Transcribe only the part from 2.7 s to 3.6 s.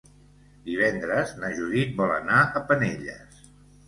Penelles.